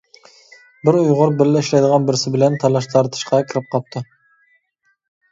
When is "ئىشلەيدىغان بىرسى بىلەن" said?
1.65-2.57